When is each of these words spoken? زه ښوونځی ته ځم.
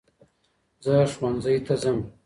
زه 0.83 0.95
ښوونځی 1.13 1.57
ته 1.65 1.73
ځم. 1.81 1.97